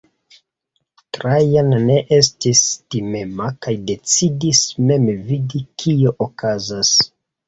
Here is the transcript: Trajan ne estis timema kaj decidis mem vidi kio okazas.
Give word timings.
Trajan 1.17 1.67
ne 1.89 1.97
estis 2.15 2.61
timema 2.95 3.49
kaj 3.65 3.73
decidis 3.89 4.61
mem 4.87 5.05
vidi 5.29 5.63
kio 5.85 6.15
okazas. 6.27 6.95